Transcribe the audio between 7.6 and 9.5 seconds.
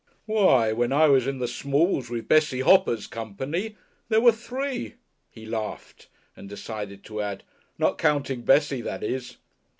"Not counting Bessie, that is."